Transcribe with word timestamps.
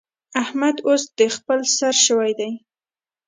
احمد 0.43 0.75
اوس 0.87 1.03
د 1.17 1.19
خپل 1.35 1.59
سر 1.77 1.93
شوی 2.05 2.31
دی. 2.39 2.51